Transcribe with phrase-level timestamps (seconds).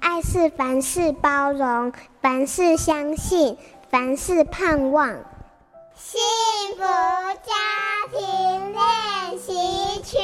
[0.00, 3.56] 爱是凡事包容，凡事相信，
[3.90, 5.08] 凡事盼望。
[5.94, 6.20] 幸
[6.76, 7.52] 福家
[8.12, 10.16] 庭练习曲。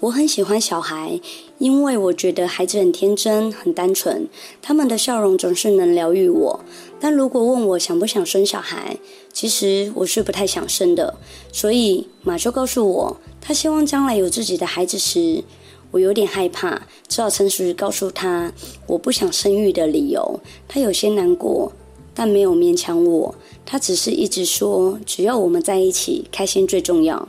[0.00, 1.20] 我很喜欢小孩，
[1.58, 4.26] 因为我觉得孩子很天真、很单纯，
[4.62, 6.60] 他们的笑容总是能疗愈我。
[6.98, 8.96] 但如果问我想不想生小孩，
[9.30, 11.14] 其实我是不太想生的。
[11.52, 15.44] 所以马修告诉我，他希望将来有自己的孩子时，
[15.90, 18.50] 我有点害怕，只好诚实告诉他
[18.86, 20.40] 我不想生育的理由。
[20.66, 21.70] 他有些难过，
[22.14, 23.34] 但没有勉强我。
[23.66, 27.28] 他只是一直说，只要我们在一起，开心最重要。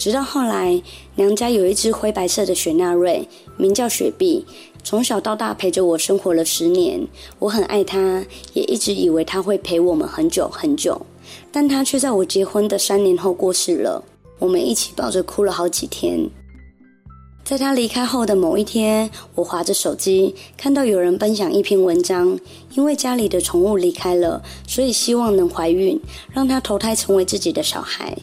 [0.00, 0.82] 直到后来，
[1.16, 3.28] 娘家有一只灰白色的雪纳瑞，
[3.58, 4.46] 名叫雪碧，
[4.82, 7.06] 从小到大陪着我生活了十年。
[7.38, 10.98] 我很爱它，也一直以为它会陪我们很久很久。
[11.52, 14.02] 但它却在我结婚的三年后过世了。
[14.38, 16.30] 我们一起抱着哭了好几天。
[17.50, 22.38] 在他离开后的某一天，我滑着手机，看到有人分享一篇文章，
[22.76, 26.00] 因为家里的宠物离开了，所以希望能怀孕，
[26.32, 28.16] 让它投胎成为自己的小孩。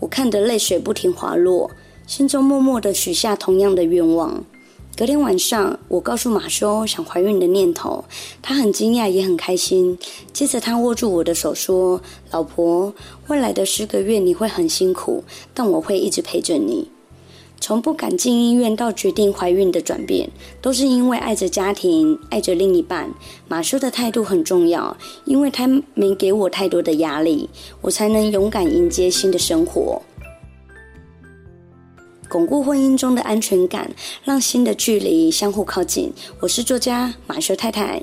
[0.00, 1.70] 我看得泪水不停滑落，
[2.08, 4.44] 心中默默的许下同样的愿望。
[4.96, 8.04] 隔天晚上，我告诉马修想怀孕的念头，
[8.42, 9.96] 他很惊讶也很开心。
[10.32, 12.00] 接着，他握住我的手说
[12.32, 12.92] ：“老婆，
[13.28, 15.22] 未来的十个月你会很辛苦，
[15.54, 16.90] 但我会一直陪着你。”
[17.62, 20.28] 从不敢进医院到决定怀孕的转变，
[20.60, 23.08] 都是因为爱着家庭，爱着另一半。
[23.46, 24.96] 马修的态度很重要，
[25.26, 27.48] 因为他没给我太多的压力，
[27.80, 30.02] 我才能勇敢迎接新的生活，
[32.28, 33.88] 巩固婚姻中的安全感，
[34.24, 36.12] 让新的距离相互靠近。
[36.40, 38.02] 我是作家马修太太。